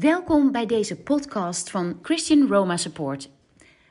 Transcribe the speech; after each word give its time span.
Welkom 0.00 0.52
bij 0.52 0.66
deze 0.66 0.96
podcast 0.96 1.70
van 1.70 1.98
Christian 2.02 2.48
Roma 2.48 2.76
Support, 2.76 3.30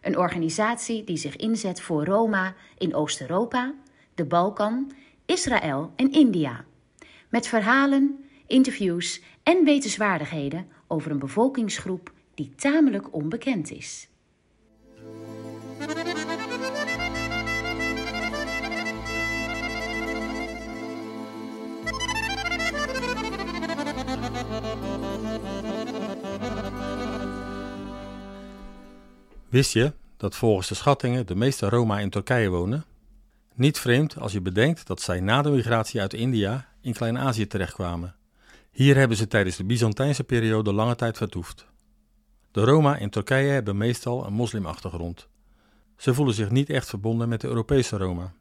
een 0.01 0.17
organisatie 0.17 1.03
die 1.03 1.17
zich 1.17 1.35
inzet 1.35 1.81
voor 1.81 2.05
Roma 2.05 2.55
in 2.77 2.95
Oost-Europa, 2.95 3.73
de 4.15 4.25
Balkan, 4.25 4.91
Israël 5.25 5.91
en 5.95 6.11
India. 6.11 6.65
Met 7.29 7.47
verhalen, 7.47 8.25
interviews 8.47 9.21
en 9.43 9.63
wetenswaardigheden 9.63 10.67
over 10.87 11.11
een 11.11 11.19
bevolkingsgroep 11.19 12.13
die 12.33 12.55
tamelijk 12.55 13.13
onbekend 13.13 13.71
is. 13.71 14.09
Wist 29.49 29.73
je 29.73 29.93
dat 30.17 30.35
volgens 30.35 30.67
de 30.67 30.75
schattingen 30.75 31.25
de 31.25 31.35
meeste 31.35 31.69
Roma 31.69 31.99
in 31.99 32.09
Turkije 32.09 32.49
wonen? 32.49 32.85
Niet 33.53 33.79
vreemd 33.79 34.19
als 34.19 34.31
je 34.31 34.41
bedenkt 34.41 34.87
dat 34.87 35.01
zij 35.01 35.19
na 35.19 35.41
de 35.41 35.49
migratie 35.49 36.01
uit 36.01 36.13
India 36.13 36.67
in 36.81 36.93
Klein-Azië 36.93 37.47
terechtkwamen. 37.47 38.15
Hier 38.71 38.95
hebben 38.95 39.17
ze 39.17 39.27
tijdens 39.27 39.55
de 39.55 39.63
Byzantijnse 39.63 40.23
periode 40.23 40.73
lange 40.73 40.95
tijd 40.95 41.17
vertoefd. 41.17 41.65
De 42.51 42.63
Roma 42.63 42.97
in 42.97 43.09
Turkije 43.09 43.49
hebben 43.49 43.77
meestal 43.77 44.25
een 44.25 44.33
moslimachtergrond. 44.33 45.27
Ze 45.97 46.13
voelen 46.13 46.35
zich 46.35 46.49
niet 46.49 46.69
echt 46.69 46.89
verbonden 46.89 47.29
met 47.29 47.41
de 47.41 47.47
Europese 47.47 47.97
Roma. 47.97 48.33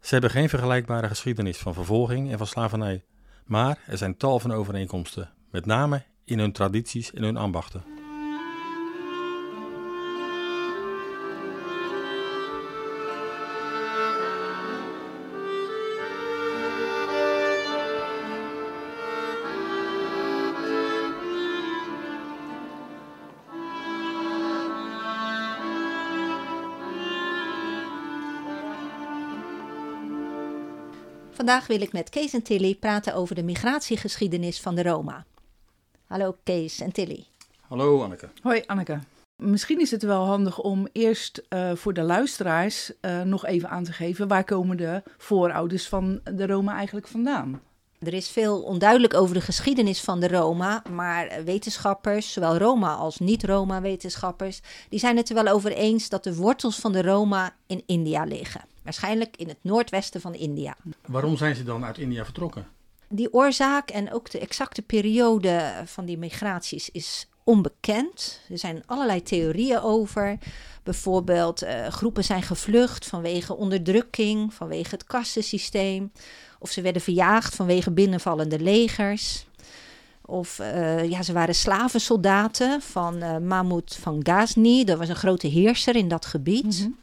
Ze 0.00 0.12
hebben 0.12 0.30
geen 0.30 0.48
vergelijkbare 0.48 1.08
geschiedenis 1.08 1.58
van 1.58 1.74
vervolging 1.74 2.30
en 2.30 2.38
van 2.38 2.46
slavernij, 2.46 3.04
maar 3.44 3.78
er 3.86 3.98
zijn 3.98 4.16
tal 4.16 4.40
van 4.40 4.52
overeenkomsten, 4.52 5.30
met 5.50 5.66
name 5.66 6.02
in 6.24 6.38
hun 6.38 6.52
tradities 6.52 7.12
en 7.12 7.22
hun 7.22 7.36
ambachten. 7.36 7.97
Vandaag 31.38 31.66
wil 31.66 31.80
ik 31.80 31.92
met 31.92 32.10
Kees 32.10 32.32
en 32.32 32.42
Tilly 32.42 32.74
praten 32.74 33.14
over 33.14 33.34
de 33.34 33.42
migratiegeschiedenis 33.42 34.60
van 34.60 34.74
de 34.74 34.82
Roma. 34.82 35.24
Hallo 36.06 36.36
Kees 36.42 36.80
en 36.80 36.92
Tilly. 36.92 37.24
Hallo 37.60 38.02
Anneke. 38.02 38.28
Hoi 38.42 38.62
Anneke. 38.66 38.98
Misschien 39.36 39.80
is 39.80 39.90
het 39.90 40.02
wel 40.02 40.24
handig 40.24 40.58
om 40.58 40.88
eerst 40.92 41.42
uh, 41.48 41.70
voor 41.74 41.94
de 41.94 42.02
luisteraars 42.02 42.92
uh, 43.00 43.22
nog 43.22 43.46
even 43.46 43.68
aan 43.68 43.84
te 43.84 43.92
geven 43.92 44.28
waar 44.28 44.44
komen 44.44 44.76
de 44.76 45.02
voorouders 45.18 45.88
van 45.88 46.20
de 46.24 46.46
Roma 46.46 46.74
eigenlijk 46.76 47.08
vandaan? 47.08 47.60
Er 47.98 48.14
is 48.14 48.28
veel 48.28 48.62
onduidelijk 48.62 49.14
over 49.14 49.34
de 49.34 49.40
geschiedenis 49.40 50.00
van 50.00 50.20
de 50.20 50.28
Roma, 50.28 50.82
maar 50.90 51.44
wetenschappers, 51.44 52.32
zowel 52.32 52.56
Roma 52.56 52.94
als 52.94 53.18
niet-Roma-wetenschappers, 53.18 54.60
die 54.88 54.98
zijn 54.98 55.16
het 55.16 55.28
er 55.28 55.34
wel 55.34 55.48
over 55.48 55.72
eens 55.72 56.08
dat 56.08 56.24
de 56.24 56.34
wortels 56.34 56.76
van 56.76 56.92
de 56.92 57.02
Roma 57.02 57.54
in 57.66 57.82
India 57.86 58.24
liggen. 58.24 58.60
Waarschijnlijk 58.88 59.36
in 59.36 59.48
het 59.48 59.58
noordwesten 59.60 60.20
van 60.20 60.34
India. 60.34 60.76
Waarom 61.06 61.36
zijn 61.36 61.54
ze 61.54 61.64
dan 61.64 61.84
uit 61.84 61.98
India 61.98 62.24
vertrokken? 62.24 62.66
Die 63.08 63.32
oorzaak 63.32 63.90
en 63.90 64.12
ook 64.12 64.30
de 64.30 64.38
exacte 64.38 64.82
periode 64.82 65.72
van 65.84 66.04
die 66.04 66.18
migraties 66.18 66.90
is 66.90 67.28
onbekend. 67.44 68.40
Er 68.50 68.58
zijn 68.58 68.82
allerlei 68.86 69.22
theorieën 69.22 69.80
over. 69.80 70.38
Bijvoorbeeld, 70.82 71.62
uh, 71.62 71.86
groepen 71.86 72.24
zijn 72.24 72.42
gevlucht 72.42 73.06
vanwege 73.06 73.56
onderdrukking, 73.56 74.54
vanwege 74.54 74.90
het 74.90 75.04
kastensysteem. 75.04 76.12
Of 76.58 76.70
ze 76.70 76.80
werden 76.80 77.02
verjaagd 77.02 77.54
vanwege 77.54 77.90
binnenvallende 77.90 78.58
legers. 78.58 79.46
Of 80.24 80.58
uh, 80.58 81.10
ja, 81.10 81.22
ze 81.22 81.32
waren 81.32 81.54
slavensoldaten 81.54 82.82
van 82.82 83.22
uh, 83.22 83.36
Mahmoud 83.38 83.96
van 84.00 84.20
Ghazni. 84.22 84.84
Dat 84.84 84.98
was 84.98 85.08
een 85.08 85.16
grote 85.16 85.46
heerser 85.46 85.96
in 85.96 86.08
dat 86.08 86.26
gebied. 86.26 86.88
Mm 86.88 86.96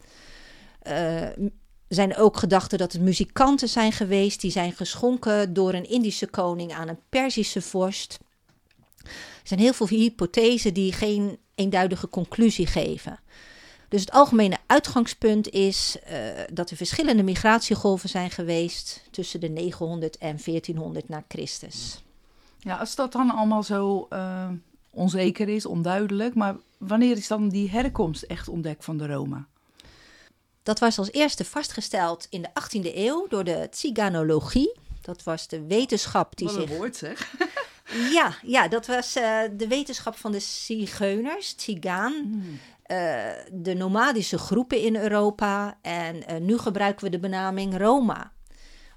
-hmm. 0.83 1.51
Er 1.95 2.01
zijn 2.01 2.17
ook 2.17 2.37
gedachten 2.37 2.77
dat 2.77 2.93
het 2.93 3.01
muzikanten 3.01 3.69
zijn 3.69 3.91
geweest. 3.91 4.41
Die 4.41 4.51
zijn 4.51 4.71
geschonken 4.71 5.53
door 5.53 5.73
een 5.73 5.89
Indische 5.89 6.27
koning 6.27 6.73
aan 6.73 6.87
een 6.87 6.99
Perzische 7.09 7.61
vorst. 7.61 8.19
Er 9.03 9.11
zijn 9.43 9.59
heel 9.59 9.73
veel 9.73 9.87
hypothesen 9.87 10.73
die 10.73 10.93
geen 10.93 11.37
eenduidige 11.55 12.09
conclusie 12.09 12.67
geven. 12.67 13.19
Dus 13.89 14.01
het 14.01 14.11
algemene 14.11 14.57
uitgangspunt 14.65 15.49
is 15.49 15.97
uh, 16.11 16.17
dat 16.53 16.69
er 16.69 16.77
verschillende 16.77 17.23
migratiegolven 17.23 18.09
zijn 18.09 18.31
geweest 18.31 19.03
tussen 19.11 19.39
de 19.39 19.49
900 19.49 20.17
en 20.17 20.39
1400 20.45 21.09
na 21.09 21.23
Christus. 21.27 22.03
Ja, 22.59 22.77
als 22.77 22.95
dat 22.95 23.11
dan 23.11 23.29
allemaal 23.29 23.63
zo 23.63 24.07
uh, 24.09 24.49
onzeker 24.89 25.49
is, 25.49 25.65
onduidelijk, 25.65 26.35
maar 26.35 26.55
wanneer 26.77 27.17
is 27.17 27.27
dan 27.27 27.49
die 27.49 27.69
herkomst 27.69 28.23
echt 28.23 28.47
ontdekt 28.47 28.85
van 28.85 28.97
de 28.97 29.07
Roma? 29.07 29.47
Dat 30.65 30.79
was 30.79 30.97
als 30.97 31.11
eerste 31.11 31.45
vastgesteld 31.45 32.27
in 32.29 32.41
de 32.41 32.49
18e 32.49 32.95
eeuw 32.95 33.27
door 33.27 33.43
de 33.43 33.67
Tsiganologie. 33.71 34.75
Dat 35.01 35.23
was 35.23 35.47
de 35.47 35.65
wetenschap 35.65 36.37
die 36.37 36.47
Wat 36.47 36.55
zich. 36.55 36.69
een 36.69 36.77
woord 36.77 36.95
zeg. 36.95 37.33
ja, 38.13 38.35
ja, 38.41 38.67
dat 38.67 38.85
was 38.85 39.17
uh, 39.17 39.39
de 39.51 39.67
wetenschap 39.67 40.15
van 40.17 40.31
de 40.31 40.39
Zigeuners, 40.39 41.53
Tsigaan. 41.53 42.13
Hmm. 42.13 42.59
Uh, 42.87 43.23
de 43.51 43.73
nomadische 43.73 44.37
groepen 44.37 44.81
in 44.81 44.95
Europa. 44.95 45.77
En 45.81 46.15
uh, 46.15 46.37
nu 46.39 46.57
gebruiken 46.57 47.03
we 47.03 47.11
de 47.11 47.19
benaming 47.19 47.77
Roma. 47.77 48.31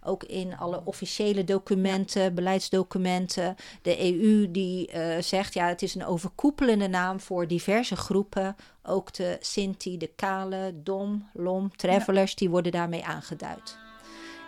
Ook 0.08 0.24
in 0.24 0.56
alle 0.56 0.82
officiële 0.84 1.44
documenten, 1.44 2.34
beleidsdocumenten. 2.34 3.54
De 3.82 4.20
EU 4.20 4.50
die 4.50 4.90
uh, 4.94 5.16
zegt, 5.20 5.54
ja, 5.54 5.66
het 5.68 5.82
is 5.82 5.94
een 5.94 6.06
overkoepelende 6.06 6.88
naam 6.88 7.20
voor 7.20 7.46
diverse 7.46 7.96
groepen. 7.96 8.56
Ook 8.82 9.14
de 9.14 9.36
Sinti, 9.40 9.98
de 9.98 10.10
Kale, 10.16 10.72
Dom, 10.74 11.28
Lom, 11.32 11.76
Travelers, 11.76 12.30
ja. 12.30 12.36
die 12.36 12.50
worden 12.50 12.72
daarmee 12.72 13.04
aangeduid. 13.04 13.76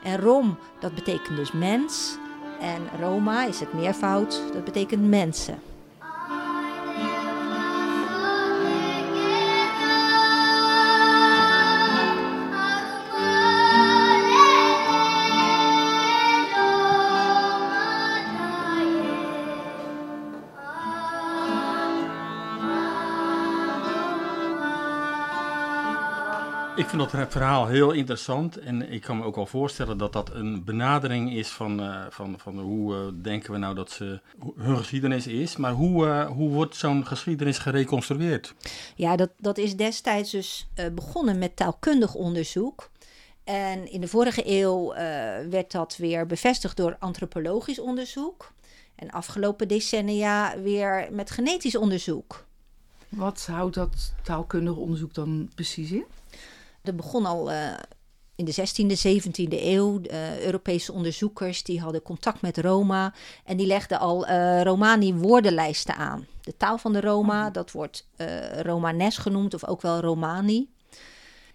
En 0.04 0.20
Rom, 0.20 0.59
dat 0.81 0.94
betekent 0.94 1.37
dus 1.37 1.53
mens. 1.53 2.16
En 2.60 3.00
Roma 3.00 3.47
is 3.47 3.60
het 3.60 3.72
meervoud, 3.72 4.43
dat 4.53 4.65
betekent 4.65 5.09
mensen. 5.09 5.59
Ik 26.76 26.88
vind 26.88 27.10
dat 27.10 27.32
verhaal 27.32 27.66
heel 27.66 27.91
interessant 27.91 28.58
en 28.58 28.92
ik 28.92 29.00
kan 29.00 29.16
me 29.16 29.25
ook 29.25 29.34
wel 29.34 29.47
voorstellen 29.47 29.98
dat 29.98 30.12
dat 30.12 30.34
een 30.34 30.64
benadering 30.64 31.32
is 31.32 31.48
van, 31.48 31.81
uh, 31.81 32.06
van, 32.10 32.38
van 32.38 32.58
hoe 32.58 32.94
uh, 32.94 33.22
denken 33.22 33.53
we 33.53 33.58
nou 33.58 33.75
dat 33.75 33.91
ze, 33.91 34.20
hun 34.56 34.76
geschiedenis 34.76 35.26
is. 35.26 35.56
Maar 35.56 35.72
hoe, 35.72 36.06
uh, 36.06 36.26
hoe 36.26 36.50
wordt 36.50 36.76
zo'n 36.76 37.06
geschiedenis 37.06 37.58
gereconstrueerd? 37.58 38.54
Ja, 38.94 39.16
dat, 39.16 39.31
dat 39.38 39.58
is 39.58 39.76
destijds 39.76 40.31
dus 40.31 40.69
begonnen 40.94 41.38
met 41.38 41.56
taalkundig 41.56 42.14
onderzoek. 42.14 42.91
En 43.44 43.92
in 43.92 44.00
de 44.00 44.08
vorige 44.08 44.42
eeuw 44.44 44.94
werd 45.50 45.72
dat 45.72 45.97
weer 45.97 46.26
bevestigd 46.26 46.76
door 46.76 46.96
antropologisch 46.99 47.78
onderzoek. 47.78 48.52
En 48.94 49.11
afgelopen 49.11 49.69
decennia 49.69 50.61
weer 50.61 51.08
met 51.11 51.31
genetisch 51.31 51.76
onderzoek. 51.76 52.44
Wat 53.08 53.46
houdt 53.46 53.75
dat 53.75 54.12
taalkundig 54.22 54.76
onderzoek 54.76 55.14
dan 55.14 55.50
precies 55.55 55.90
in? 55.90 56.05
Dat 56.82 56.97
begon 56.97 57.27
al 57.27 57.50
uh, 57.50 57.73
in 58.35 58.44
de 58.44 58.55
16e, 58.55 59.09
17e 59.09 59.62
eeuw. 59.62 60.00
Uh, 60.00 60.41
Europese 60.41 60.93
onderzoekers 60.93 61.62
die 61.62 61.81
hadden 61.81 62.03
contact 62.03 62.41
met 62.41 62.59
Roma 62.59 63.15
en 63.44 63.56
die 63.56 63.67
legden 63.67 63.99
al 63.99 64.29
uh, 64.29 64.62
Romani-woordenlijsten 64.62 65.97
aan. 65.97 66.27
De 66.41 66.56
taal 66.56 66.79
van 66.79 66.93
de 66.93 67.00
Roma, 67.00 67.50
dat 67.50 67.71
wordt 67.71 68.09
Romanes 68.62 69.17
genoemd 69.17 69.55
of 69.55 69.67
ook 69.67 69.82
wel 69.82 70.00
Romani. 70.00 70.69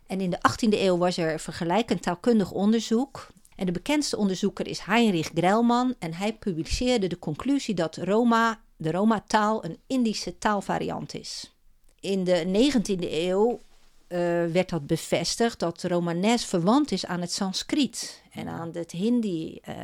En 0.08 0.22
in 0.22 0.30
de 0.30 0.38
18e 0.38 0.80
eeuw 0.80 0.98
was 0.98 1.18
er 1.18 1.40
vergelijkend 1.40 2.02
taalkundig 2.02 2.52
onderzoek. 2.52 3.28
En 3.56 3.66
de 3.66 3.72
bekendste 3.72 4.18
onderzoeker 4.18 4.68
is 4.68 4.80
Heinrich 4.80 5.30
Grellman 5.34 5.96
en 6.00 6.14
hij 6.14 6.34
publiceerde 6.34 7.08
de 7.08 7.20
conclusie 7.20 7.74
dat 7.74 7.98
Roma, 7.98 8.60
de 8.78 8.92
Roma-taal 8.92 9.66
een 9.66 9.80
Indische 9.88 10.38
taalvariant 10.38 11.14
is. 11.14 11.56
In 12.00 12.24
de 12.24 12.70
19e 12.72 13.12
eeuw 13.12 13.60
uh, 14.08 14.18
werd 14.46 14.70
dat 14.70 14.88
bevestigd 14.88 15.60
dat 15.60 15.84
Romanes 15.84 16.46
verwant 16.46 16.92
is 16.92 17.06
aan 17.06 17.22
het 17.22 17.32
Sanskriet 17.32 18.22
en 18.32 18.48
aan 18.48 18.70
het 18.74 18.92
Hindi, 18.92 19.60
uh, 19.70 19.76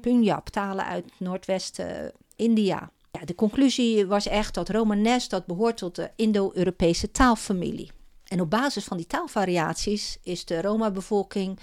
Punjab, 0.00 0.48
talen 0.48 0.84
uit 0.84 1.04
Noordwest-India. 1.16 2.90
Ja, 3.10 3.24
de 3.24 3.34
conclusie 3.34 4.06
was 4.06 4.26
echt 4.26 4.54
dat 4.54 4.68
Romanes 4.68 5.28
dat 5.28 5.46
behoort 5.46 5.76
tot 5.76 5.94
de 5.94 6.10
Indo-Europese 6.16 7.10
taalfamilie. 7.10 7.90
En 8.24 8.40
op 8.40 8.50
basis 8.50 8.84
van 8.84 8.96
die 8.96 9.06
taalvariaties 9.06 10.18
is 10.22 10.44
de 10.44 10.60
Roma-bevolking 10.60 11.58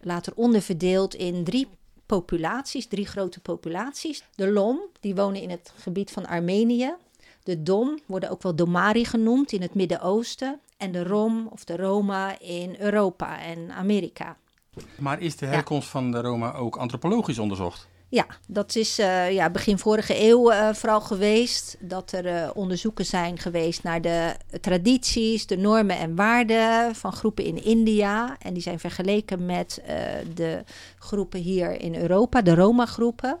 later 0.00 0.32
onderverdeeld 0.36 1.14
in 1.14 1.44
drie 1.44 1.68
populaties, 2.06 2.86
drie 2.86 3.06
grote 3.06 3.40
populaties. 3.40 4.24
De 4.34 4.50
Lom, 4.50 4.80
die 5.00 5.14
wonen 5.14 5.42
in 5.42 5.50
het 5.50 5.72
gebied 5.76 6.10
van 6.10 6.26
Armenië. 6.26 6.94
De 7.42 7.62
Dom 7.62 7.98
worden 8.06 8.30
ook 8.30 8.42
wel 8.42 8.54
Domari 8.54 9.04
genoemd 9.04 9.52
in 9.52 9.62
het 9.62 9.74
Midden-Oosten. 9.74 10.60
En 10.80 10.92
de 10.92 11.04
Rom 11.04 11.48
of 11.50 11.64
de 11.64 11.76
Roma 11.76 12.38
in 12.38 12.76
Europa 12.78 13.40
en 13.40 13.70
Amerika. 13.70 14.36
Maar 14.98 15.20
is 15.20 15.36
de 15.36 15.46
herkomst 15.46 15.88
van 15.88 16.10
de 16.10 16.20
Roma 16.20 16.52
ook 16.52 16.76
antropologisch 16.76 17.38
onderzocht? 17.38 17.88
Ja, 18.08 18.26
dat 18.48 18.76
is 18.76 18.98
uh, 18.98 19.32
ja, 19.32 19.50
begin 19.50 19.78
vorige 19.78 20.28
eeuw 20.28 20.52
uh, 20.52 20.72
vooral 20.72 21.00
geweest. 21.00 21.76
Dat 21.80 22.12
er 22.12 22.26
uh, 22.26 22.50
onderzoeken 22.54 23.04
zijn 23.04 23.38
geweest 23.38 23.82
naar 23.82 24.00
de 24.00 24.34
tradities, 24.60 25.46
de 25.46 25.56
normen 25.56 25.98
en 25.98 26.16
waarden 26.16 26.94
van 26.94 27.12
groepen 27.12 27.44
in 27.44 27.64
India. 27.64 28.36
En 28.38 28.52
die 28.54 28.62
zijn 28.62 28.78
vergeleken 28.78 29.46
met 29.46 29.82
de 30.34 30.64
groepen 30.98 31.40
hier 31.40 31.80
in 31.80 31.94
Europa, 31.94 32.42
de 32.42 32.54
Roma-groepen. 32.54 33.38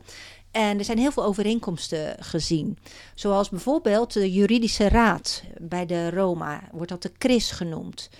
En 0.50 0.78
er 0.78 0.84
zijn 0.84 0.98
heel 0.98 1.12
veel 1.12 1.24
overeenkomsten 1.24 2.16
gezien. 2.24 2.78
Zoals 3.14 3.48
bijvoorbeeld 3.48 4.12
de 4.12 4.32
juridische 4.32 4.88
raad 4.88 5.42
bij 5.58 5.86
de 5.86 6.10
Roma, 6.10 6.62
wordt 6.72 6.90
dat 6.90 7.02
de 7.02 7.12
Kris 7.18 7.50
genoemd. 7.50 8.10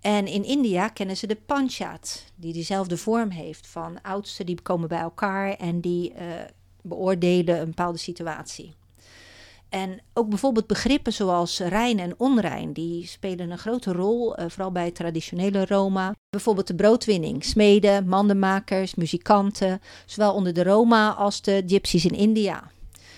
En 0.00 0.26
in 0.26 0.44
India 0.44 0.88
kennen 0.88 1.16
ze 1.16 1.26
de 1.26 1.38
Panchayat, 1.46 2.24
die 2.34 2.52
diezelfde 2.52 2.96
vorm 2.96 3.30
heeft 3.30 3.66
van 3.66 4.02
oudsten 4.02 4.46
die 4.46 4.60
komen 4.62 4.88
bij 4.88 5.00
elkaar 5.00 5.54
en 5.54 5.80
die 5.80 6.12
uh, 6.12 6.20
beoordelen 6.82 7.60
een 7.60 7.66
bepaalde 7.66 7.98
situatie. 7.98 8.74
En 9.68 10.00
ook 10.14 10.28
bijvoorbeeld 10.28 10.66
begrippen 10.66 11.12
zoals 11.12 11.58
rein 11.58 11.98
en 11.98 12.14
onrein, 12.16 12.72
die 12.72 13.06
spelen 13.06 13.50
een 13.50 13.58
grote 13.58 13.92
rol, 13.92 14.38
uh, 14.38 14.44
vooral 14.48 14.72
bij 14.72 14.90
traditionele 14.90 15.66
Roma. 15.66 16.14
Bijvoorbeeld 16.30 16.66
de 16.66 16.74
broodwinning, 16.74 17.44
smeden, 17.44 18.08
mandenmakers, 18.08 18.94
muzikanten, 18.94 19.80
zowel 20.06 20.34
onder 20.34 20.54
de 20.54 20.62
Roma 20.62 21.10
als 21.10 21.42
de 21.42 21.62
gypsies 21.66 22.04
in 22.04 22.16
India. 22.16 22.70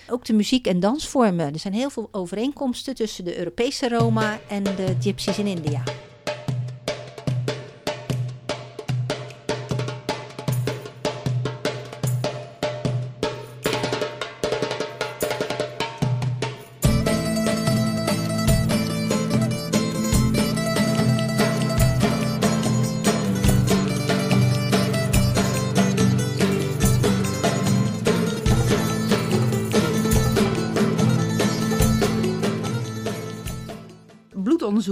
Ook 0.09 0.25
de 0.25 0.33
muziek- 0.33 0.67
en 0.67 0.79
dansvormen. 0.79 1.53
Er 1.53 1.59
zijn 1.59 1.73
heel 1.73 1.89
veel 1.89 2.07
overeenkomsten 2.11 2.95
tussen 2.95 3.25
de 3.25 3.37
Europese 3.37 3.89
Roma 3.89 4.39
en 4.47 4.63
de 4.63 4.95
gypsies 4.99 5.37
in 5.37 5.47
India. 5.47 5.83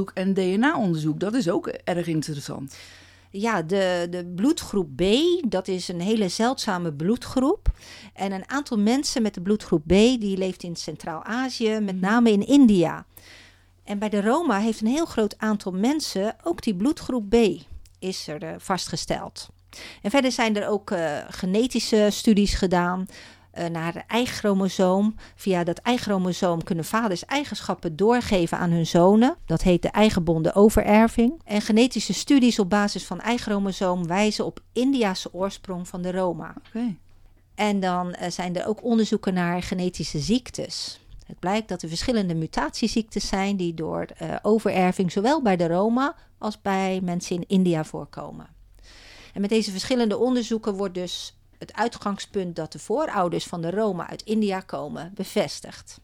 Bloedonderzoek 0.03 0.11
en 0.13 0.33
DNA-onderzoek, 0.33 1.19
dat 1.19 1.33
is 1.33 1.49
ook 1.49 1.67
erg 1.67 2.07
interessant. 2.07 2.75
Ja, 3.31 3.61
de, 3.61 4.07
de 4.09 4.25
bloedgroep 4.35 4.95
B, 4.95 5.03
dat 5.47 5.67
is 5.67 5.87
een 5.87 6.01
hele 6.01 6.29
zeldzame 6.29 6.93
bloedgroep. 6.93 7.71
En 8.13 8.31
een 8.31 8.49
aantal 8.49 8.77
mensen 8.77 9.21
met 9.21 9.33
de 9.33 9.41
bloedgroep 9.41 9.83
B, 9.85 9.89
die 9.89 10.37
leeft 10.37 10.63
in 10.63 10.75
Centraal-Azië, 10.75 11.79
met 11.79 12.01
name 12.01 12.31
in 12.31 12.47
India. 12.47 13.05
En 13.83 13.99
bij 13.99 14.09
de 14.09 14.21
Roma 14.21 14.59
heeft 14.59 14.81
een 14.81 14.87
heel 14.87 15.05
groot 15.05 15.37
aantal 15.37 15.71
mensen 15.71 16.35
ook 16.43 16.61
die 16.63 16.75
bloedgroep 16.75 17.29
B 17.29 17.35
is 17.99 18.27
er 18.27 18.43
uh, 18.43 18.49
vastgesteld. 18.57 19.49
En 20.01 20.09
verder 20.09 20.31
zijn 20.31 20.55
er 20.55 20.67
ook 20.67 20.91
uh, 20.91 21.17
genetische 21.29 22.07
studies 22.11 22.53
gedaan 22.53 23.07
naar 23.71 23.93
de 23.93 24.03
eichromosoom. 24.07 25.15
Via 25.35 25.63
dat 25.63 25.77
eichromosoom 25.77 26.63
kunnen 26.63 26.85
vaders 26.85 27.25
eigenschappen 27.25 27.95
doorgeven 27.95 28.57
aan 28.57 28.71
hun 28.71 28.87
zonen. 28.87 29.35
Dat 29.45 29.61
heet 29.61 29.81
de 29.81 29.89
eigengebonden 29.89 30.55
overerving. 30.55 31.41
En 31.45 31.61
genetische 31.61 32.13
studies 32.13 32.59
op 32.59 32.69
basis 32.69 33.05
van 33.05 33.19
eichromosoom 33.19 34.07
wijzen 34.07 34.45
op 34.45 34.59
Indiase 34.73 35.33
oorsprong 35.33 35.87
van 35.87 36.01
de 36.01 36.11
Roma. 36.11 36.53
Okay. 36.67 36.97
En 37.55 37.79
dan 37.79 38.07
uh, 38.07 38.29
zijn 38.29 38.55
er 38.55 38.67
ook 38.67 38.83
onderzoeken 38.83 39.33
naar 39.33 39.63
genetische 39.63 40.19
ziektes. 40.19 40.99
Het 41.25 41.39
blijkt 41.39 41.67
dat 41.67 41.81
er 41.81 41.89
verschillende 41.89 42.35
mutatieziektes 42.35 43.27
zijn 43.27 43.57
die 43.57 43.73
door 43.73 44.05
uh, 44.21 44.35
overerving 44.41 45.11
zowel 45.11 45.41
bij 45.41 45.55
de 45.55 45.67
Roma 45.67 46.15
als 46.37 46.61
bij 46.61 46.99
mensen 47.03 47.35
in 47.35 47.47
India 47.47 47.83
voorkomen. 47.83 48.47
En 49.33 49.41
met 49.41 49.49
deze 49.49 49.71
verschillende 49.71 50.17
onderzoeken 50.17 50.73
wordt 50.73 50.93
dus 50.93 51.38
het 51.59 51.73
uitgangspunt 51.73 52.55
dat 52.55 52.71
de 52.71 52.79
voorouders 52.79 53.45
van 53.45 53.61
de 53.61 53.71
Roma 53.71 54.09
uit 54.09 54.21
India 54.21 54.59
komen 54.59 55.11
bevestigd. 55.15 55.99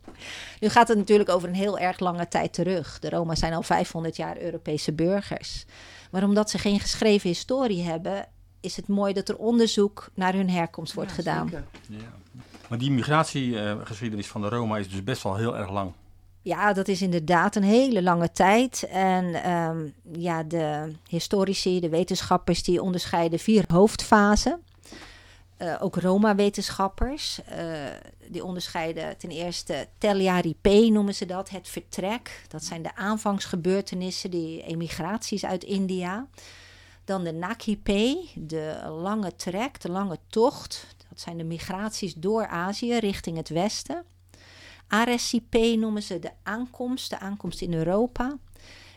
Nu 0.60 0.70
gaat 0.70 0.88
het 0.88 0.98
natuurlijk 0.98 1.30
over 1.30 1.50
een 1.50 1.56
heel 1.56 1.78
erg 1.80 2.00
lange 2.00 2.28
tijd 2.28 2.54
terug. 2.54 3.00
De 3.00 3.10
Roma 3.10 3.36
zijn 3.36 3.54
al 3.54 3.64
500 3.64 4.16
jaar 4.16 4.38
Europese 4.42 4.94
burgers. 4.94 5.66
Maar 6.12 6.24
omdat 6.24 6.50
ze 6.50 6.58
geen 6.58 6.80
geschreven 6.80 7.30
historie 7.30 7.84
hebben, 7.84 8.28
is 8.60 8.76
het 8.76 8.88
mooi 8.88 9.14
dat 9.14 9.30
er 9.30 9.38
onderzoek 9.38 10.10
naar 10.14 10.34
hun 10.34 10.50
herkomst 10.50 10.94
wordt 10.94 11.10
Ja, 11.10 11.16
gedaan. 11.16 11.50
zeker. 11.50 11.66
Ja. 11.90 11.98
Maar 12.70 12.78
die 12.78 12.92
migratiegeschiedenis 12.92 14.28
van 14.28 14.42
de 14.42 14.50
Roma 14.50 14.78
is 14.78 14.90
dus 14.90 15.04
best 15.04 15.24
wel 15.24 15.36
heel 15.36 15.58
erg 15.58 15.72
lang. 15.72 15.92
Ja, 16.42 16.74
dat 16.74 16.88
is 16.88 17.02
inderdaad 17.02 17.56
een 17.56 17.64
hele 17.64 18.04
lange 18.04 18.32
tijd. 18.32 18.88
En 18.92 19.52
um, 19.52 19.94
ja, 20.12 20.44
de 20.44 20.92
historici, 21.08 21.80
de 21.80 21.90
wetenschappers, 21.90 22.64
die 22.64 22.82
onderscheiden 22.82 23.40
vier 23.40 23.64
hoofdfasen. 23.68 24.60
Uh, 25.58 25.76
ook 25.80 25.96
Roma-wetenschappers. 25.96 27.40
Uh, 27.52 27.88
die 28.28 28.44
onderscheiden 28.44 29.18
ten 29.18 29.30
eerste 29.30 29.88
Teliaripe 29.98 30.90
noemen 30.90 31.16
ze 31.16 31.26
dat, 31.26 31.50
het 31.50 31.68
vertrek. 31.68 32.44
Dat 32.48 32.64
zijn 32.64 32.82
de 32.82 32.96
aanvangsgebeurtenissen, 32.96 34.32
die 34.32 34.64
emigraties 34.64 35.46
uit 35.46 35.64
India. 35.64 36.28
Dan 37.06 37.24
de 37.24 37.32
Nakipe, 37.32 38.28
de 38.36 38.80
lange 38.90 39.36
trek, 39.36 39.82
de 39.82 39.90
lange 39.90 40.20
tocht. 40.28 40.96
Dat 41.10 41.20
zijn 41.20 41.38
de 41.38 41.44
migraties 41.44 42.14
door 42.14 42.48
Azië 42.48 42.98
richting 42.98 43.38
het 43.38 43.50
westen. 43.50 44.04
Arecipe 44.88 45.76
noemen 45.76 46.04
ze 46.04 46.20
de 46.20 46.32
aankomst, 46.44 47.10
de 47.10 47.20
aankomst 47.20 47.62
in 47.62 47.74
Europa. 47.74 48.38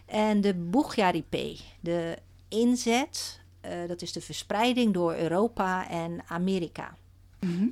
En 0.07 0.41
de 0.41 0.55
Bugyaripe, 0.55 1.57
de 1.81 2.19
inzet, 2.49 3.41
dat 3.87 4.03
is 4.03 4.13
de 4.13 4.21
verspreiding 4.21 4.95
door 4.95 5.15
Europa 5.15 5.89
en 5.89 6.21
Amerika. 6.29 6.97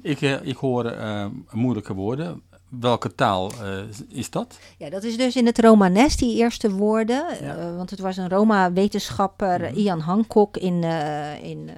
Ik, 0.03 0.21
uh, 0.21 0.43
ik 0.43 0.57
hoor 0.57 0.93
uh, 0.93 1.26
moeilijke 1.50 1.95
woorden. 1.95 2.43
Welke 2.69 3.15
taal 3.15 3.53
uh, 3.53 3.79
is 4.09 4.31
dat? 4.31 4.59
Ja, 4.79 4.91
dat 4.91 5.05
is 5.05 5.17
dus 5.17 5.37
in 5.37 5.47
het 5.47 5.59
Romanes, 5.59 6.17
die 6.17 6.37
eerste 6.37 6.71
woorden. 6.71 7.25
Ja. 7.41 7.75
want 7.76 7.91
het 7.91 8.00
was 8.00 8.17
een 8.17 8.29
Roma-wetenschapper, 8.29 9.59
mm 9.59 9.67
-hmm. 9.67 9.76
Ian 9.76 10.00
Hancock 10.00 10.57
in, 10.57 10.83
in 11.43 11.71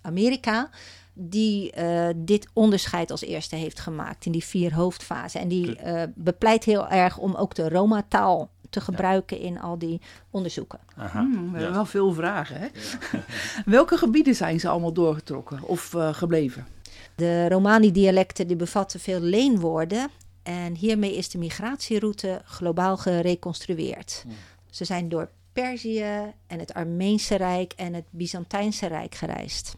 Amerika 0.00 0.70
die 1.18 1.72
uh, 1.78 2.08
dit 2.16 2.48
onderscheid 2.52 3.10
als 3.10 3.20
eerste 3.20 3.56
heeft 3.56 3.80
gemaakt 3.80 4.26
in 4.26 4.32
die 4.32 4.44
vier 4.44 4.74
hoofdfasen. 4.74 5.40
En 5.40 5.48
die 5.48 5.78
uh, 5.84 6.02
bepleit 6.14 6.64
heel 6.64 6.88
erg 6.88 7.18
om 7.18 7.34
ook 7.34 7.54
de 7.54 7.68
Roma-taal 7.68 8.50
te 8.70 8.80
gebruiken 8.80 9.38
ja. 9.38 9.44
in 9.44 9.60
al 9.60 9.78
die 9.78 10.00
onderzoeken. 10.30 10.78
Aha, 10.96 11.20
hmm, 11.20 11.32
we 11.32 11.50
hebben 11.50 11.68
ja. 11.68 11.74
wel 11.74 11.84
veel 11.84 12.12
vragen. 12.12 12.56
Hè? 12.60 12.66
Ja. 12.66 13.24
Welke 13.76 13.96
gebieden 13.96 14.34
zijn 14.34 14.60
ze 14.60 14.68
allemaal 14.68 14.92
doorgetrokken 14.92 15.62
of 15.62 15.94
uh, 15.94 16.14
gebleven? 16.14 16.66
De 17.14 17.48
Romani-dialecten 17.48 18.46
die 18.46 18.56
bevatten 18.56 19.00
veel 19.00 19.20
leenwoorden. 19.20 20.08
En 20.42 20.74
hiermee 20.74 21.16
is 21.16 21.28
de 21.28 21.38
migratieroute 21.38 22.40
globaal 22.44 22.96
gereconstrueerd. 22.96 24.20
Hmm. 24.24 24.34
Ze 24.70 24.84
zijn 24.84 25.08
door 25.08 25.28
Perzië 25.52 26.32
en 26.46 26.58
het 26.58 26.74
Armeense 26.74 27.36
Rijk 27.36 27.72
en 27.76 27.94
het 27.94 28.04
Byzantijnse 28.10 28.86
Rijk 28.86 29.14
gereisd. 29.14 29.76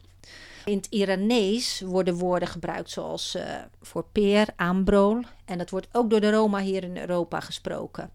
In 0.65 0.77
het 0.77 0.87
Iranees 0.89 1.81
worden 1.85 2.15
woorden 2.15 2.47
gebruikt 2.47 2.89
zoals 2.89 3.35
uh, 3.35 3.43
voor 3.81 4.05
peer, 4.11 4.47
ambrool. 4.55 5.23
En 5.45 5.57
dat 5.57 5.69
wordt 5.69 5.87
ook 5.91 6.09
door 6.09 6.19
de 6.19 6.31
Roma 6.31 6.59
hier 6.59 6.83
in 6.83 6.97
Europa 6.97 7.39
gesproken. 7.39 8.09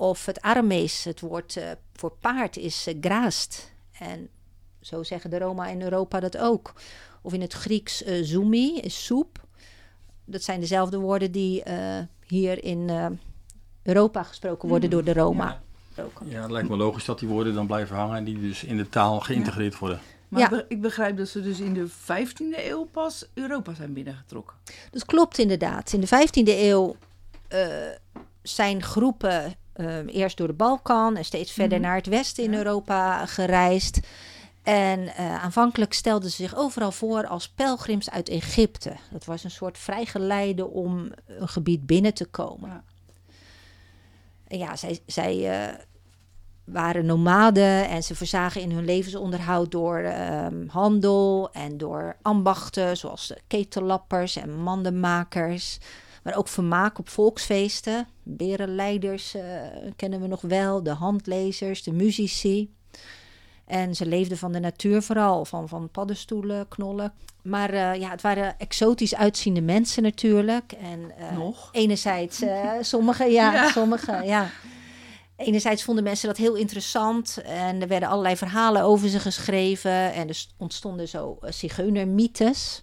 Of 0.00 0.26
het 0.26 0.40
Aramees, 0.40 1.04
het 1.04 1.20
woord 1.20 1.56
uh, 1.56 1.70
voor 1.92 2.12
paard 2.20 2.56
is 2.56 2.88
uh, 2.88 2.94
graast. 3.00 3.72
En 3.98 4.28
zo 4.80 5.02
zeggen 5.02 5.30
de 5.30 5.38
Roma 5.38 5.66
in 5.66 5.82
Europa 5.82 6.20
dat 6.20 6.38
ook. 6.38 6.72
Of 7.22 7.32
in 7.32 7.40
het 7.40 7.52
Grieks 7.52 8.04
zoumi, 8.22 8.78
is 8.78 9.04
soep. 9.04 9.46
Dat 10.24 10.42
zijn 10.42 10.60
dezelfde 10.60 10.98
woorden 10.98 11.32
die 11.32 11.62
hier 12.26 12.64
in 12.64 12.90
Europa 13.82 14.22
gesproken 14.22 14.68
worden 14.68 14.88
mm, 14.88 14.94
door 14.94 15.04
de 15.04 15.20
Roma. 15.20 15.60
Ja. 15.94 16.06
ja, 16.24 16.42
het 16.42 16.50
lijkt 16.50 16.68
me 16.68 16.76
logisch 16.76 17.04
dat 17.04 17.18
die 17.18 17.28
woorden 17.28 17.54
dan 17.54 17.66
blijven 17.66 17.96
hangen 17.96 18.16
en 18.16 18.24
die 18.24 18.40
dus 18.40 18.64
in 18.64 18.76
de 18.76 18.88
taal 18.88 19.20
geïntegreerd 19.20 19.72
ja. 19.72 19.78
worden. 19.78 20.00
Maar 20.28 20.54
ja. 20.54 20.64
ik 20.68 20.80
begrijp 20.80 21.16
dat 21.16 21.28
ze 21.28 21.42
dus 21.42 21.60
in 21.60 21.74
de 21.74 21.88
15e 21.90 22.66
eeuw 22.66 22.84
pas 22.84 23.28
Europa 23.34 23.74
zijn 23.74 23.92
binnengetrokken. 23.92 24.56
Dat 24.90 25.04
klopt 25.04 25.38
inderdaad. 25.38 25.92
In 25.92 26.00
de 26.00 26.06
15e 26.06 26.48
eeuw 26.48 26.96
eh, 27.48 27.66
zijn 28.42 28.82
groepen 28.82 29.54
eh, 29.80 29.96
eerst 30.06 30.36
door 30.36 30.46
de 30.46 30.52
Balkan 30.52 31.16
en 31.16 31.24
steeds 31.24 31.52
verder 31.52 31.78
Mhm. 31.78 31.86
naar 31.86 31.96
het 31.96 32.06
westen 32.06 32.44
in 32.44 32.52
Ja. 32.52 32.56
Europa 32.58 33.26
gereisd. 33.26 34.00
En 34.62 35.06
eh, 35.16 35.42
aanvankelijk 35.42 35.92
stelden 35.92 36.30
ze 36.30 36.36
zich 36.36 36.56
overal 36.56 36.92
voor 36.92 37.26
als 37.26 37.48
pelgrims 37.48 38.10
uit 38.10 38.28
Egypte. 38.28 38.96
Dat 39.10 39.24
was 39.24 39.44
een 39.44 39.50
soort 39.50 39.78
vrijgeleide 39.78 40.66
om 40.68 41.10
een 41.26 41.48
gebied 41.48 41.86
binnen 41.86 42.14
te 42.14 42.24
komen. 42.26 42.68
Ja. 42.70 42.82
En 44.48 44.58
ja, 44.58 44.76
zij, 44.76 44.98
zij 45.06 45.50
eh, 45.50 45.74
waren 46.64 47.06
nomaden 47.06 47.88
en 47.88 48.02
ze 48.02 48.14
verzagen 48.14 48.60
in 48.60 48.70
hun 48.70 48.84
levensonderhoud 48.84 49.70
door 49.70 49.98
ehm, 49.98 50.66
handel 50.68 51.48
en 51.52 51.78
door 51.78 52.16
ambachten, 52.22 52.96
zoals 52.96 53.26
de 53.26 53.38
ketellappers 53.46 54.36
en 54.36 54.62
mandenmakers. 54.62 55.78
Maar 56.22 56.36
ook 56.36 56.48
vermaak 56.48 56.98
op 56.98 57.08
volksfeesten. 57.08 58.06
Berenleiders 58.22 59.34
eh, 59.34 59.42
kennen 59.96 60.20
we 60.20 60.26
nog 60.26 60.40
wel, 60.40 60.82
de 60.82 60.90
handlezers, 60.90 61.82
de 61.82 61.92
muzici. 61.92 62.74
En 63.66 63.94
ze 63.94 64.06
leefden 64.06 64.38
van 64.38 64.52
de 64.52 64.60
natuur 64.60 65.02
vooral, 65.02 65.44
van, 65.44 65.68
van 65.68 65.88
paddenstoelen, 65.90 66.68
knollen. 66.68 67.12
Maar 67.42 67.70
eh, 67.70 68.00
ja, 68.00 68.10
het 68.10 68.22
waren 68.22 68.58
exotisch 68.58 69.14
uitziende 69.14 69.60
mensen 69.62 70.02
natuurlijk. 70.02 70.72
En, 70.72 71.12
eh, 71.18 71.36
Nog? 71.36 71.68
Enerzijds, 71.72 72.42
sommige, 72.80 73.24
ja, 73.24 73.52
Ja. 73.62 73.70
sommige, 73.70 74.20
ja. 74.24 74.50
Enerzijds 75.36 75.82
vonden 75.84 76.04
mensen 76.04 76.28
dat 76.28 76.36
heel 76.36 76.54
interessant 76.54 77.38
en 77.44 77.80
er 77.82 77.88
werden 77.88 78.08
allerlei 78.08 78.36
verhalen 78.36 78.82
over 78.82 79.08
ze 79.08 79.20
geschreven 79.20 80.12
en 80.12 80.28
er 80.28 80.34
st- 80.34 80.54
ontstonden 80.56 81.08
zo 81.08 81.38
zigeunermythes. 81.42 82.82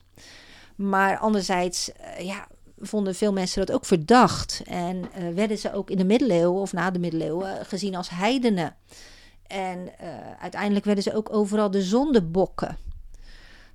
Maar 0.76 1.18
anderzijds, 1.18 1.92
ja, 2.20 2.48
vonden 2.80 3.16
veel 3.16 3.34
mensen 3.34 3.66
dat 3.66 3.76
ook 3.76 3.86
verdacht 3.86 4.62
en 4.66 5.12
eh, 5.14 5.30
werden 5.34 5.58
ze 5.58 5.74
ook 5.74 5.90
in 5.90 5.98
de 5.98 6.04
middeleeuwen 6.06 6.62
of 6.62 6.74
na 6.74 6.92
de 6.92 7.00
middeleeuwen 7.00 7.66
gezien 7.66 7.96
als 7.96 8.10
heidenen. 8.10 8.76
En 9.48 10.00
eh, 10.00 10.08
uiteindelijk 10.42 10.86
werden 10.86 11.04
ze 11.04 11.14
ook 11.16 11.34
overal 11.34 11.72
de 11.72 11.82
zondebokken. 11.82 12.78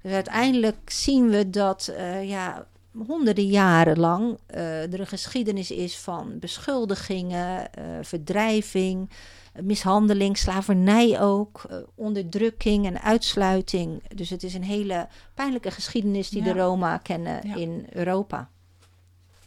Dus 0.03 0.13
uiteindelijk 0.13 0.91
zien 0.91 1.29
we 1.29 1.51
dat 1.51 1.87
eh, 1.97 2.29
ja, 2.29 2.67
honderden 3.07 3.47
jaren 3.47 3.99
lang 3.99 4.39
eh, 4.47 4.93
er 4.93 5.01
een 5.01 5.07
geschiedenis 5.07 5.71
is 5.71 5.99
van 5.99 6.39
beschuldigingen, 6.39 7.73
eh, 7.75 7.85
verdrijving, 8.03 9.11
eh, 9.53 9.63
mishandeling, 9.63 10.39
slavernij 10.39 11.21
ook, 11.21 11.65
eh, 11.71 11.77
onderdrukking 11.95 12.87
en 12.87 13.01
uitsluiting. 13.03 14.03
Dus 14.15 14.31
het 14.31 14.43
is 14.43 14.55
een 14.55 14.65
hele 14.65 15.09
pijnlijke 15.35 15.71
geschiedenis 15.71 16.29
die 16.31 16.45
Ja. 16.45 16.53
de 16.53 16.59
Roma 16.61 16.99
kennen 16.99 17.49
Ja. 17.49 17.55
in 17.57 17.87
Europa. 17.91 18.51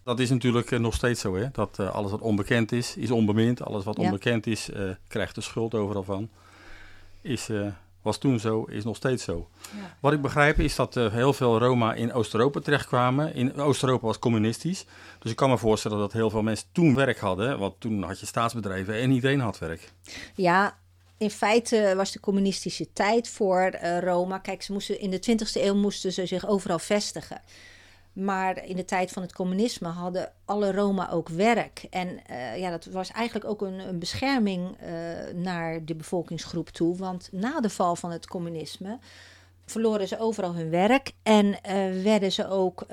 Dat 0.05 0.19
is 0.19 0.29
natuurlijk 0.29 0.71
eh, 0.71 0.79
nog 0.79 0.93
steeds 0.93 1.21
zo, 1.21 1.35
hè? 1.35 1.45
Dat 1.51 1.79
eh, 1.79 1.95
alles 1.95 2.11
wat 2.11 2.21
onbekend 2.21 2.71
is, 2.71 2.97
is 2.97 3.11
onbemind. 3.11 3.63
Alles 3.63 3.83
wat 3.83 3.97
Ja. 3.97 4.03
onbekend 4.03 4.47
is, 4.47 4.69
eh, 4.69 4.89
krijgt 5.07 5.35
de 5.35 5.41
schuld 5.41 5.73
overal 5.73 6.03
van. 6.03 6.29
Is, 7.21 7.49
was 8.01 8.17
toen 8.17 8.39
zo, 8.39 8.63
is 8.63 8.83
nog 8.83 8.95
steeds 8.95 9.23
zo. 9.23 9.49
Ja. 9.61 9.97
Wat 9.99 10.13
ik 10.13 10.21
begrijp 10.21 10.59
is 10.59 10.75
dat 10.75 10.93
heel 10.95 11.33
veel 11.33 11.59
Roma 11.59 11.93
in 11.93 12.13
Oost-Europa 12.13 12.59
terechtkwamen. 12.59 13.33
In 13.33 13.55
Oost-Europa 13.55 14.05
was 14.05 14.19
communistisch. 14.19 14.85
Dus 15.19 15.31
ik 15.31 15.37
kan 15.37 15.49
me 15.49 15.57
voorstellen 15.57 15.97
dat 15.97 16.13
heel 16.13 16.29
veel 16.29 16.41
mensen 16.41 16.67
toen 16.71 16.95
werk 16.95 17.17
hadden. 17.19 17.59
Want 17.59 17.79
toen 17.79 18.03
had 18.03 18.19
je 18.19 18.25
staatsbedrijven 18.25 18.93
en 19.01 19.11
iedereen 19.11 19.39
had 19.39 19.57
werk. 19.59 19.91
Ja, 20.35 20.77
in 21.17 21.29
feite 21.31 21.93
was 21.95 22.11
de 22.11 22.19
communistische 22.19 22.93
tijd 22.93 23.29
voor 23.29 23.75
Roma. 23.99 24.37
Kijk, 24.37 24.61
ze 24.61 24.73
moesten, 24.73 24.99
in 24.99 25.09
de 25.09 25.19
20e 25.19 25.61
eeuw 25.61 25.75
moesten 25.75 26.13
ze 26.13 26.25
zich 26.25 26.47
overal 26.47 26.79
vestigen. 26.79 27.41
Maar 28.15 28.65
in 28.65 28.75
de 28.75 28.85
tijd 28.85 29.11
van 29.11 29.21
het 29.21 29.33
communisme 29.33 29.87
hadden 29.87 30.31
alle 30.45 30.71
Roma 30.71 31.11
ook 31.11 31.29
werk. 31.29 31.85
En 31.89 32.25
eh, 32.25 32.57
ja, 32.57 32.69
dat 32.69 32.85
was 32.85 33.11
eigenlijk 33.11 33.45
ook 33.45 33.61
een, 33.61 33.79
een 33.79 33.99
bescherming 33.99 34.77
eh, 34.77 34.89
naar 35.33 35.85
de 35.85 35.95
bevolkingsgroep 35.95 36.69
toe. 36.69 36.95
Want 36.95 37.29
na 37.31 37.59
de 37.59 37.69
val 37.69 37.95
van 37.95 38.11
het 38.11 38.27
communisme 38.27 38.99
verloren 39.65 40.07
ze 40.07 40.19
overal 40.19 40.53
hun 40.53 40.69
werk. 40.69 41.11
En 41.23 41.61
eh, 41.61 42.03
werden 42.03 42.31
ze 42.31 42.47
ook, 42.47 42.85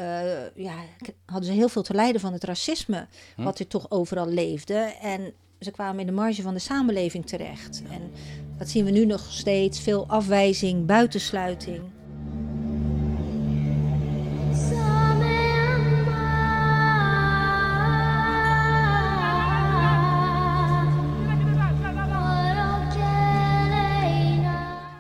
ja, 0.55 0.75
hadden 1.27 1.49
ze 1.49 1.53
heel 1.53 1.69
veel 1.69 1.83
te 1.83 1.95
lijden 1.95 2.21
van 2.21 2.33
het 2.33 2.45
racisme. 2.45 3.07
Hm. 3.37 3.43
Wat 3.43 3.59
er 3.59 3.67
toch 3.67 3.91
overal 3.91 4.29
leefde. 4.29 4.95
En 5.03 5.33
ze 5.61 5.71
kwamen 5.71 6.01
in 6.01 6.07
de 6.07 6.13
marge 6.13 6.43
van 6.43 6.55
de 6.55 6.61
samenleving 6.61 7.27
terecht. 7.27 7.83
En 7.91 8.11
dat 8.59 8.69
zien 8.69 8.85
we 8.85 8.91
nu 8.91 9.07
nog 9.07 9.27
steeds. 9.31 9.81
Veel 9.81 10.07
afwijzing, 10.07 10.87
buitensluiting. 10.87 11.83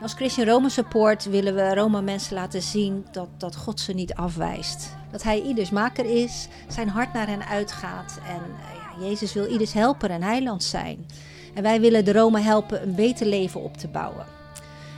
Als 0.03 0.15
Christian 0.15 0.47
Roma 0.47 0.69
Support 0.69 1.25
willen 1.25 1.55
we 1.55 1.75
Roma 1.75 2.01
mensen 2.01 2.35
laten 2.35 2.63
zien 2.63 3.07
dat, 3.13 3.29
dat 3.39 3.57
God 3.57 3.81
ze 3.81 3.93
niet 3.93 4.15
afwijst. 4.15 4.97
Dat 5.11 5.23
hij 5.23 5.43
ieders 5.43 5.71
maker 5.71 6.05
is, 6.05 6.49
zijn 6.69 6.89
hart 6.89 7.13
naar 7.13 7.27
hen 7.27 7.47
uitgaat. 7.47 8.19
En 8.27 8.43
eh, 8.43 9.09
Jezus 9.09 9.33
wil 9.33 9.47
ieders 9.47 9.73
helper 9.73 10.11
en 10.11 10.23
heiland 10.23 10.65
zijn. 10.65 11.07
En 11.55 11.63
wij 11.63 11.81
willen 11.81 12.05
de 12.05 12.13
Roma 12.13 12.41
helpen 12.41 12.83
een 12.83 12.95
beter 12.95 13.27
leven 13.27 13.61
op 13.61 13.77
te 13.77 13.89
bouwen. 13.89 14.27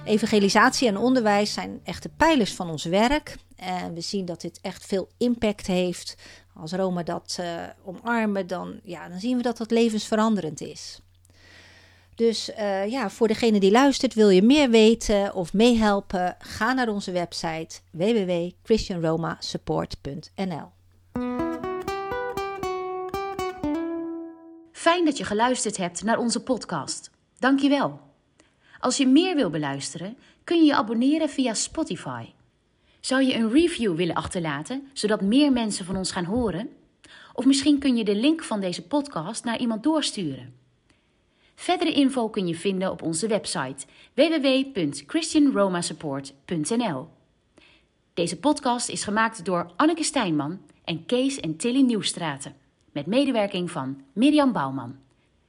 Evangelisatie 0.05 0.89
en 0.89 0.97
onderwijs 0.97 1.53
zijn 1.53 1.81
echte 1.83 2.09
pijlers 2.09 2.55
van 2.55 2.71
ons 2.71 2.85
werk. 2.85 3.37
En 3.57 3.95
we 3.95 4.01
zien 4.01 4.25
dat 4.25 4.41
dit 4.41 4.59
echt 4.61 4.87
veel 4.87 5.09
impact 5.19 5.67
heeft. 5.67 6.17
Als 6.55 6.73
Roma 6.73 7.03
dat 7.03 7.37
eh, 7.41 7.63
omarmen, 7.85 8.47
dan, 8.47 8.81
ja, 8.83 9.09
dan 9.09 9.21
zien 9.21 9.37
we 9.37 9.43
dat 9.43 9.57
dat 9.57 9.71
levensveranderend 9.71 10.61
is. 10.61 11.01
Dus 12.15 12.53
eh, 12.53 12.91
ja, 12.91 13.11
voor 13.11 13.29
degene 13.29 13.61
die 13.61 13.71
luistert, 13.71 14.15
wil 14.15 14.29
je 14.29 14.43
meer 14.43 14.71
weten 14.71 15.35
of 15.35 15.53
meehelpen? 15.53 16.37
Ga 16.39 16.73
naar 16.73 16.89
onze 16.89 17.13
website 17.13 17.81
www.christianromasupport.nl. 17.91 20.73
Fijn 24.73 25.05
dat 25.05 25.19
je 25.19 25.25
geluisterd 25.25 25.77
hebt 25.77 26.03
naar 26.03 26.19
onze 26.19 26.43
podcast. 26.43 27.11
Dank 27.39 27.61
je 27.61 27.69
wel. 27.69 28.01
Als 28.79 28.97
je 28.97 29.07
meer 29.07 29.35
wil 29.35 29.51
beluisteren, 29.51 30.17
kun 30.45 30.59
je 30.59 30.65
je 30.65 30.75
abonneren 30.75 31.29
via 31.29 31.55
Spotify. 31.55 32.27
Zou 33.01 33.23
je 33.23 33.35
een 33.35 33.51
review 33.51 33.97
willen 33.97 34.15
achterlaten, 34.15 34.89
zodat 34.93 35.21
meer 35.21 35.53
mensen 35.53 35.85
van 35.85 35.97
ons 35.97 36.13
gaan 36.13 36.25
horen? 36.25 36.69
Of 37.33 37.45
misschien 37.45 37.79
kun 37.79 37.97
je 37.97 38.05
de 38.05 38.15
link 38.15 38.43
van 38.43 38.61
deze 38.61 38.87
podcast 38.87 39.45
naar 39.45 39.59
iemand 39.59 39.83
doorsturen. 39.83 40.64
Verdere 41.55 41.93
info 41.93 42.29
kun 42.29 42.47
je 42.47 42.55
vinden 42.55 42.91
op 42.91 43.03
onze 43.03 43.27
website 43.27 43.87
www.christianromasupport.nl. 44.15 47.09
Deze 48.15 48.39
podcast 48.39 48.89
is 48.89 49.05
gemaakt 49.05 49.45
door 49.45 49.71
Anneke 49.77 50.03
Stijnman 50.03 50.61
en 50.85 51.07
Kees 51.07 51.41
en 51.41 51.57
Tilly 51.57 51.81
Nieuwstraten, 51.81 52.57
met 52.93 53.07
medewerking 53.07 53.71
van 53.71 54.03
Mirjam 54.13 54.53
Bouwman. 54.53 54.97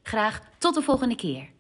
Graag 0.03 0.41
tot 0.57 0.73
de 0.73 0.81
volgende 0.81 1.15
keer. 1.15 1.53